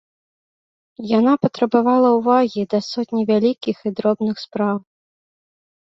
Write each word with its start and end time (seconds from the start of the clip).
Яна 1.19 1.33
патрабавала 1.43 2.09
ўвагі 2.17 2.61
да 2.73 2.79
сотні 2.91 3.23
вялікіх 3.31 3.77
і 3.87 3.97
дробных 3.97 4.35
спраў. 4.49 4.77